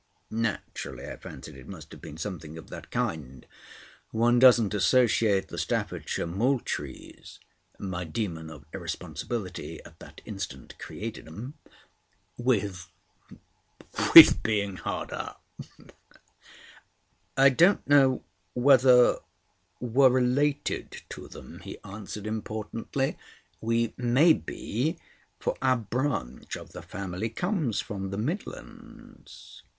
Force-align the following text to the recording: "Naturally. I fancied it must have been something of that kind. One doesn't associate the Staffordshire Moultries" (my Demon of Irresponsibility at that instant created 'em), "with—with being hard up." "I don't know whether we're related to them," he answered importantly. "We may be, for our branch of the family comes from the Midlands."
"Naturally. 0.31 1.05
I 1.07 1.15
fancied 1.17 1.55
it 1.55 1.67
must 1.67 1.91
have 1.91 2.01
been 2.01 2.17
something 2.17 2.57
of 2.57 2.71
that 2.71 2.89
kind. 2.89 3.45
One 4.09 4.39
doesn't 4.39 4.73
associate 4.73 5.49
the 5.49 5.59
Staffordshire 5.59 6.25
Moultries" 6.25 7.37
(my 7.77 8.03
Demon 8.03 8.49
of 8.49 8.65
Irresponsibility 8.73 9.79
at 9.85 9.99
that 9.99 10.21
instant 10.25 10.73
created 10.79 11.27
'em), 11.27 11.53
"with—with 12.35 14.41
being 14.41 14.77
hard 14.77 15.11
up." 15.11 15.43
"I 17.37 17.49
don't 17.51 17.87
know 17.87 18.23
whether 18.55 19.19
we're 19.79 20.09
related 20.09 21.03
to 21.09 21.27
them," 21.27 21.59
he 21.59 21.77
answered 21.83 22.25
importantly. 22.25 23.19
"We 23.61 23.93
may 23.97 24.33
be, 24.33 24.97
for 25.39 25.55
our 25.61 25.77
branch 25.77 26.55
of 26.55 26.71
the 26.71 26.81
family 26.81 27.29
comes 27.29 27.81
from 27.81 28.09
the 28.09 28.17
Midlands." 28.17 29.61